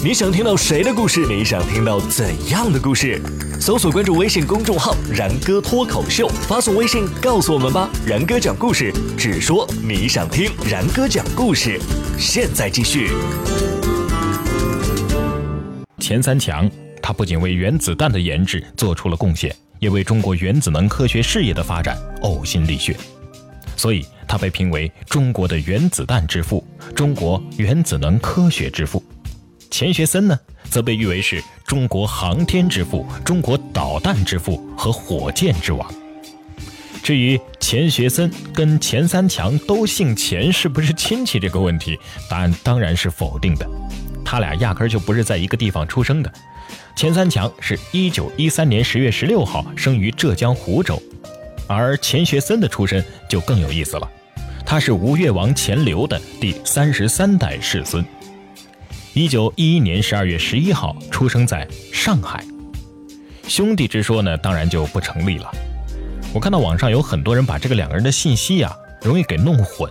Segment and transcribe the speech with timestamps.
[0.00, 1.26] 你想听到谁的故事？
[1.26, 3.20] 你想听到怎样的故事？
[3.60, 7.90] 搜索关注微信公众号“然哥脱口秀”，发送微信告诉我们吧。
[8.06, 10.52] 然哥讲故事，只说你想听。
[10.70, 11.80] 然哥讲故事，
[12.16, 13.10] 现在继续。
[15.98, 16.70] 钱三强，
[17.02, 22.96] 他不仅为原子弹的研制做出了贡献，也为中国原子能科学事业的发展呕心沥血，
[23.76, 29.02] 所以他被评为中国的原子弹之父，中国原子能科学之父。
[29.70, 30.38] 钱学森呢，
[30.70, 35.88] 则被誉为是中国航天之父、中国导弹之父和火箭之王。
[37.02, 43.66] 至于钱学森跟钱三强都姓钱是不是亲戚这个问题，答案当然是否定的。
[44.24, 46.32] 他俩压根儿就不是在一个地方出生的。
[46.96, 51.00] 钱三强是一九一三年十月十六号生于浙江湖州，
[51.66, 54.10] 而钱学森的出身就更有意思了，
[54.66, 58.04] 他是吴越王钱镠的第三十三代世孙。
[59.18, 62.44] 一九一一年十二月十一号出生在上海，
[63.48, 65.50] 兄弟之说呢，当然就不成立了。
[66.32, 69.90] 我看到网上有很多人把这个两个人的信息啊，容易给弄混，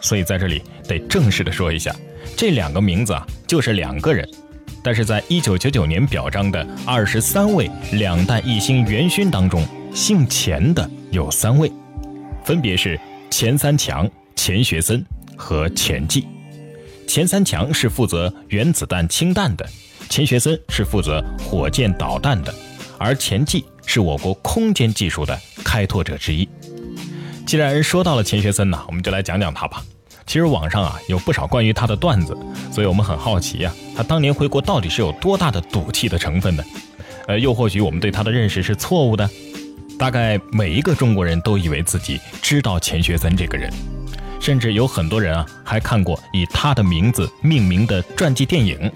[0.00, 1.94] 所以在这里得正式的说一下，
[2.34, 4.26] 这两个名字啊，就是两个人。
[4.82, 11.70] 但是在一九九九年表彰的二十三位两弹一星元勋当中，姓钱的有三位，
[12.42, 12.98] 分别是
[13.30, 15.04] 钱三强、钱学森
[15.36, 16.26] 和钱骥。
[17.06, 19.66] 钱三强是负责原子弹氢弹的，
[20.08, 22.54] 钱学森是负责火箭导弹的，
[22.98, 26.48] 而钱骥是我国空间技术的开拓者之一。
[27.46, 29.82] 既然说到了钱学森呢，我们就来讲讲他吧。
[30.26, 32.36] 其实网上啊有不少关于他的段子，
[32.72, 36.64] 所以我们很好奇呀，他当年回国到底是有多大的赌气的成分呢？
[37.28, 39.28] 呃，又或许我们对他的认识是错误的。
[39.98, 43.72] 大概每一个中国人都以为自己知道钱学森这个人。
[44.40, 48.90] 甚至有很多人啊，还看过以他的名字命名的传记电影，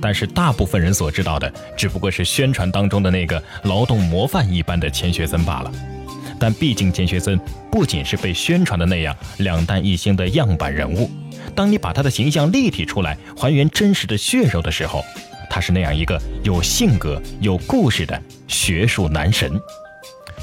[0.00, 5.72] 但是大部分人所知道的，只不过是宣传当中的那个劳动模范一般的钱学森罢了。
[6.38, 7.38] 但毕竟钱学森
[7.70, 11.10] 不仅是被宣传的那样两弹一星的样板人物，
[11.54, 15.02] 当你把他的形象立体出来，还原真实的血肉的时候，
[15.48, 19.58] 他是那样一个有性格、有故事的学术男神。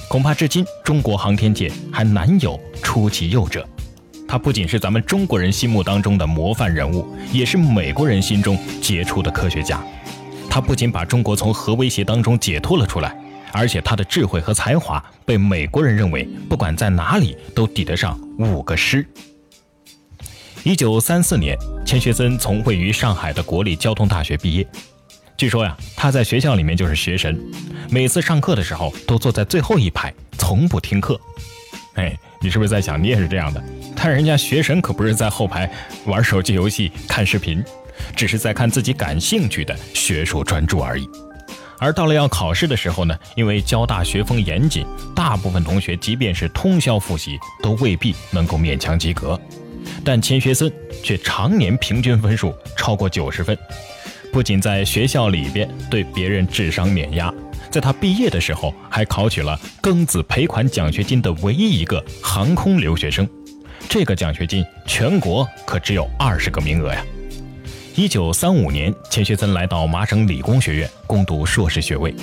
[0.09, 3.67] 恐怕至今中国航天界还难有出其右者。
[4.33, 9.79] 他不仅是咱们中国人心目当中的模范人物，也是美国人心中杰出的科学家。
[10.49, 13.15] 他不仅把中国从核威胁当中解脱了出来，
[13.51, 19.07] 而且他的智慧和才华被美国人认为，不管在哪里都抵得上五个师。
[20.63, 21.55] 一九三四年，
[21.85, 24.67] 钱学森从位于上海的国立交通大学毕业。
[25.37, 27.39] 据说呀，他在学校里面就是学神，
[27.91, 31.21] 每次上课的时候都坐在最后一排，从不听课。
[31.93, 33.63] 哎，你是不是在想，你也是这样的？
[34.03, 35.71] 但人家学神可不是在后排
[36.03, 37.63] 玩手机游戏、看视频，
[38.17, 41.07] 只是在看自己感兴趣的学术专注而已。
[41.79, 49.39] 而到了要考试的时候呢，因为交大学风严谨，大部分同学即便是通宵复习，都未必能够勉强及格。
[50.03, 50.69] 但钱学森
[51.01, 53.57] 却常年平均分数超过九十分，
[54.33, 57.33] 不仅在学校里边对别人智商碾压。
[57.71, 63.25] 在他毕业的时候，还考取了庚子赔款奖学金的唯一一个航空留学生。
[63.89, 67.05] 这个奖学金全国可只有二十个名额呀！
[67.95, 72.13] 一九三五年，钱学森来到麻省理工学院攻读硕士学位。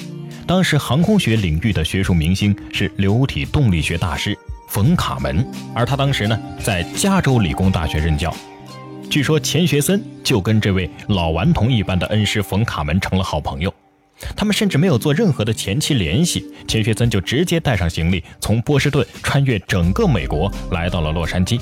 [0.46, 4.36] 当时航空学领域的学术明星是流体动力学大师
[4.68, 8.34] 冯卡门，而他当时呢在加州理工大学任教。
[9.08, 13.72] 据说钱学森就跟这位老顽童一般的恩师冯卡门成了好朋友。
[14.36, 21.60] 他们甚至没有做任何的前期联系，钱学森就直接带上行李，从波士顿穿越整个美国，来到了洛杉矶。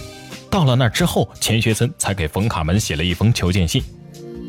[0.51, 3.83] 到了那之后，钱学森才给冯卡门写了一封求见信。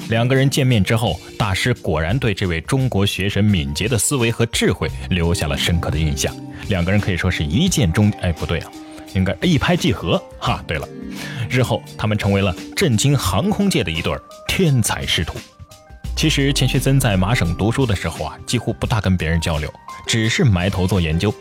[0.10, 6.36] 两个人见面之后，大师果然对这位中国学神敏捷的思维和智慧留下了深刻的印象。
[6.68, 8.72] 两个人可以说是一见钟，哎，不对啊，
[9.14, 10.22] 应该一拍即合。
[10.40, 10.88] 哈，对了，
[11.50, 14.12] 日后他们成为了震惊航空界的一对
[14.48, 15.38] 天才师徒。
[16.20, 19.74] 其实钱学森在麻省读书的时候啊，几乎不大跟别人交流，
[20.06, 21.34] 只是埋头做研究。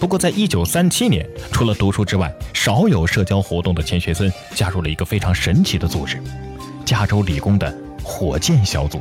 [0.00, 6.20] 不过，在一九三七年，除了读书之外，少有社交活动的钱学森加入了一个非常神奇的组织——
[6.84, 7.72] 加州理工的
[8.02, 9.00] 火箭小组。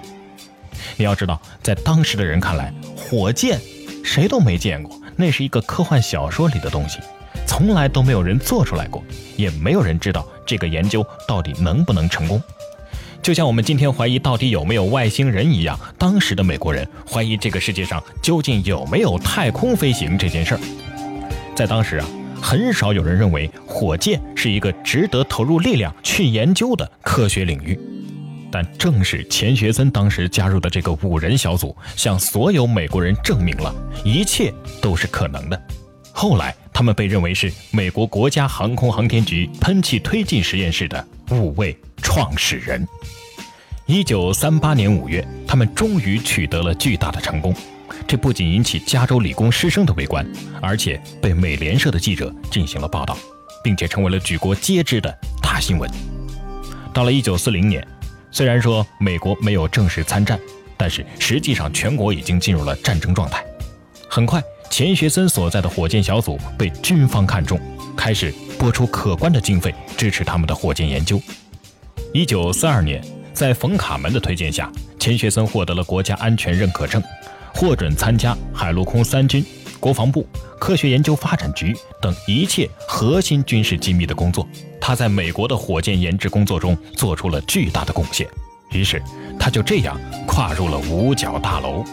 [0.97, 3.59] 你要知道，在当时的人看来，火箭
[4.03, 6.99] 谁都没见过，那是一个科幻小说里的东西，
[7.47, 9.03] 从来都没有人做出来过，
[9.35, 12.39] 也没有人知道这个研究到底能不能成功。
[13.27, 20.61] 就像我们今天怀疑到底有没有外星人一样，当时的美国人怀疑这个世界上究竟有没有太空飞行这件事儿。
[21.53, 22.07] 在当时啊，
[22.41, 27.77] 很少有人认为火箭是一个值得投入力量去研究的科学领域。
[28.49, 33.75] 但正是钱学森当时加入的这个五人小组，向所有美国人证明了
[34.05, 35.61] 一切都是可能的。
[36.13, 42.87] 后来，他们被认为是美国国家航空航天局喷气推进实验室的五位创始人。
[43.85, 47.55] 一九三八年五月，他们终于取得了巨大的成功。
[48.07, 50.25] 这不仅引起加州理工师生的围观，
[50.61, 53.17] 而且被美联社的记者进行了报道，
[53.63, 55.89] 并且成为了举国皆知的大新闻。
[56.93, 57.85] 到了一九四零年。
[58.29, 60.37] 虽然说美国没有正式参战，
[60.75, 63.43] 但是实际上全国已经进入了战争状态。
[64.07, 67.59] 很快，钱学森所在的火箭小组被军方看中，
[67.95, 71.19] 开始拨出可观的经费支持他们的火箭研究。
[72.13, 77.03] 一九四二年，在冯卡门的推荐下，钱学森获得了国家安全认可证，
[77.53, 79.45] 获准参加海陆空三军、
[79.79, 80.25] 国防部、
[80.57, 84.47] 科学研究发展局等一切核心军事机密的工作。
[84.79, 88.25] 他在美国的火箭研制工作中做出了巨大的贡献，
[88.71, 89.01] 于是
[89.37, 91.83] 他就这样跨入了五角大楼。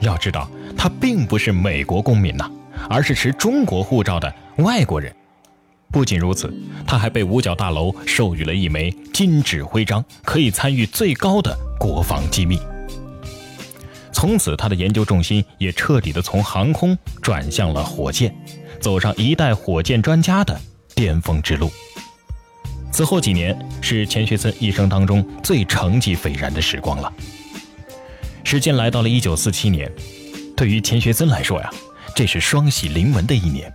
[0.00, 2.48] 要知道，他并不是美国公民呐，
[2.90, 5.12] 而是持中国护照的外国人。
[5.90, 6.52] 不仅如此，
[6.86, 12.58] 他还被五角大楼授予了一枚金指徽章，可以参与最高的国防机密。
[14.12, 18.34] 从此，他的研究重心也彻底的从航空转向了火箭，
[18.80, 20.58] 走上一代火箭专家的
[20.94, 21.70] 巅峰之路。
[22.90, 27.12] 此后几年是钱学森一生当中最成绩斐然的时光了。
[28.42, 29.90] 时间来到了一九四七年，
[30.56, 31.70] 对于钱学森来说呀，
[32.14, 33.70] 这是双喜临门的一年。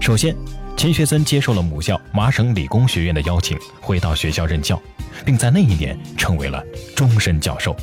[0.00, 0.34] 首先，
[0.76, 4.80] 钱学森接受了母校麻省理工学院的邀请，回到学校任教，
[5.24, 6.62] 并在那一年成为了
[6.94, 7.74] 终身教授。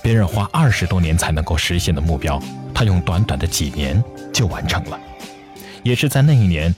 [0.00, 2.40] 别人花二十多年才能够实现的目标，
[2.72, 4.02] 他用短短的几年
[4.32, 4.98] 就完成了。
[5.82, 6.72] 也是在那一年，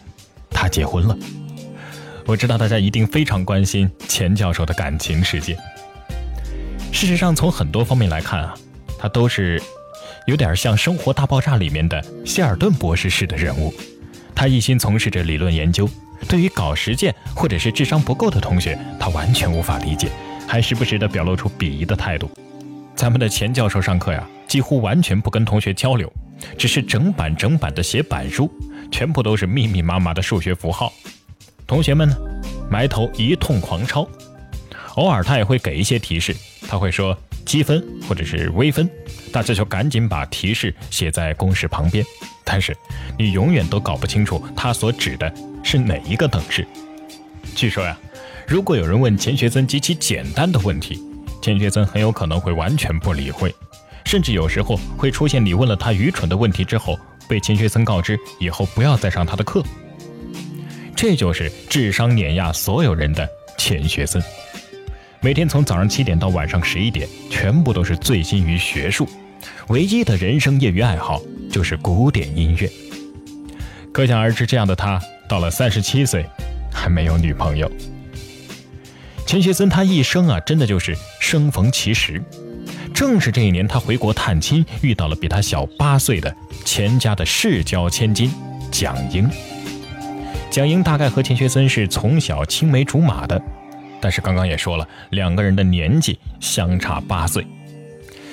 [0.50, 1.14] 他结婚了。
[2.24, 5.54] 我知道大家一定非常关心钱教授的感情世界。
[6.90, 8.54] 事实上，从很多方面来看啊，
[8.98, 9.62] 他都是
[10.26, 13.74] 有点像《生活大爆炸》里面的谢尔顿博士式的人物。
[14.34, 15.88] 他一心从事着理论研究，
[16.28, 20.08] 对于搞实践或者是智商不够的同学，他完全无法理解，
[20.48, 22.30] 还时不时的表露出鄙夷的态度。
[22.94, 26.12] 咱们的钱教授上课呀，几乎完全不跟同学交流，
[26.58, 28.50] 只是整板整板的写板书，
[28.90, 30.92] 全部都是密密麻麻的数学符号。
[31.66, 32.16] 同学们呢，
[32.70, 34.06] 埋头一通狂抄，
[34.96, 36.36] 偶尔他也会给一些提示，
[36.68, 38.88] 他会说积分或者是微分，
[39.32, 42.04] 大家就赶紧把提示写在公式旁边。
[42.44, 42.76] 但是
[43.18, 46.66] 你永远都搞不清楚他所指的是哪一个等式。
[47.54, 47.96] 据说呀，
[48.46, 51.00] 如果有人问钱学森极其简单的问题，
[51.40, 53.54] 钱学森很有可能会完全不理会，
[54.04, 56.98] 甚至有时候会出现你问了他愚蠢的问题之后，
[57.28, 59.62] 被钱学森告知以后不要再上他的课。
[60.96, 63.28] 这就是智商碾压所有人的
[63.58, 64.22] 钱学森，
[65.24, 69.08] 每天从早上七点到晚上十一点，全部都是醉心于学术，
[69.68, 72.68] 唯一的人生业余爱好就是古典音乐。
[73.92, 76.26] 可想而知，这样的他到了三十七岁
[76.72, 77.70] 还没有女朋友。
[79.24, 82.20] 钱学森他一生啊，真的就是生逢其时，
[82.92, 86.34] 正是这一年，他回国探亲，遇到了比他小八岁的
[86.64, 88.28] 钱家的世交千金
[88.72, 89.30] 蒋英。
[90.50, 93.40] 蒋英大概和钱学森是从小青梅竹马的，
[94.02, 97.46] 但是刚刚也说了，两个人的年纪相差八岁。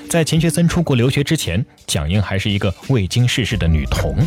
[0.09, 4.17] 在钱学森出国留学之前，蒋英还是一个未经世事的女童。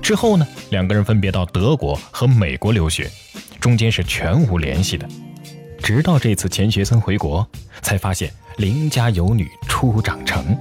[0.00, 3.10] 之后呢，两个人分别到德国和美国留学，
[3.60, 5.06] 中间是全无联系的。
[5.82, 7.46] 直到这次钱学森回国，
[7.82, 10.56] 才发现邻家有女初长成。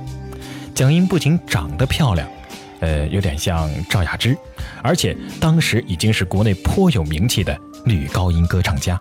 [0.76, 2.28] 蒋英不仅长得漂亮。
[2.82, 4.38] 呃，有点像赵雅芝，
[4.82, 9.00] 而且当时已经是国内颇有名气的女高音歌唱家。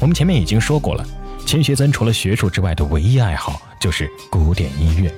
[0.00, 1.06] 我们前面已经说过了，
[1.46, 5.12] 钱学森除了学术之外的唯一爱好就是古典音乐，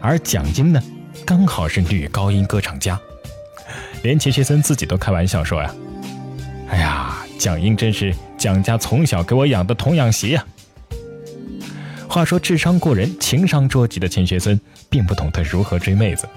[0.00, 0.82] 而蒋英呢，
[1.24, 2.98] 刚好是女高音歌唱家。
[4.02, 5.74] 连钱学森自己都开玩笑说呀
[6.68, 10.44] ：“哎呀，蒋英真是蒋家从小给我养的童养媳呀。”
[12.08, 16.28] 话说智商过人、情商捉急的钱学森，并不懂得如何追妹子。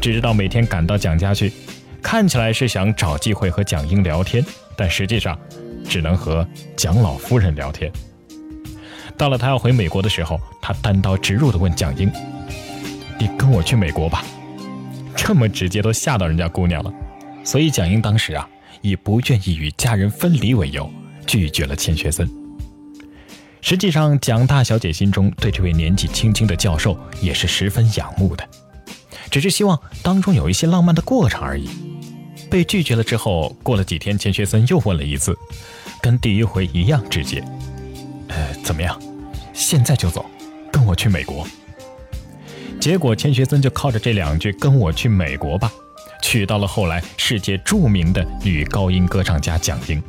[0.00, 1.52] 只知道每天赶到蒋家去，
[2.00, 4.42] 看起来是想找机会和蒋英聊天，
[4.76, 5.38] 但实际上
[5.88, 6.46] 只能和
[6.76, 7.90] 蒋老夫人聊天。
[9.16, 12.10] 到了他要回美国的时候，他单刀直入地问蒋英
[13.18, 14.24] ：“你跟我去美国吧。”
[15.14, 16.92] 这么直接都吓到人家姑娘了，
[17.44, 18.48] 所以蒋英当时啊，
[18.80, 20.90] 以不愿意与家人分离为由，
[21.26, 22.28] 拒绝了钱学森。
[23.60, 28.48] 实际上，蒋大小姐心中对这位年纪轻轻的教授也是十分仰慕的。
[29.30, 31.68] 只是希望当中有一些浪漫的过程而已。
[32.50, 35.38] 被拒绝了之后，过了几天，钱学森又问了一次，
[36.02, 37.42] 跟第一回一样直接
[38.28, 39.00] ：“呃，怎么样？
[39.54, 40.26] 现在就走，
[40.72, 41.46] 跟我去美国。”
[42.80, 45.72] 结果钱学森就靠着这两句“跟我去美国吧”，
[46.22, 50.02] 娶到了后来世界著名的女高音歌唱家蒋英。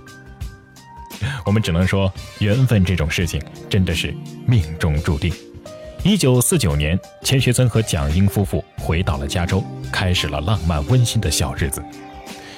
[1.45, 4.15] 我们只能说，缘分这种事情真的是
[4.47, 5.31] 命中注定。
[6.03, 11.83] 一九四九年，钱学森和蒋英夫妇回到了加州，开始了浪漫温馨的小日子。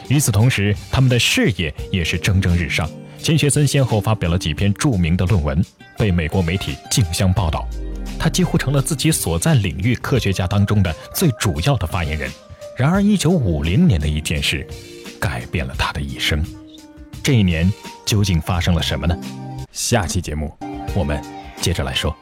[0.09, 2.89] 与此同时，他们的事业也是蒸蒸日上。
[3.17, 5.63] 钱学森先后发表了几篇著名的论文，
[5.97, 7.65] 被美国媒体竞相报道。
[8.19, 12.29] 他几乎成了自己所在领域科学家当中的最主要的发言人。
[12.77, 14.67] 然而，一九五零年的一件事，
[15.19, 16.43] 改变了他的一生。
[17.21, 17.71] 这一年
[18.05, 19.17] 究竟发生了什么呢？
[19.71, 20.53] 下期节目
[20.93, 21.21] 我们
[21.61, 22.13] 接着来说。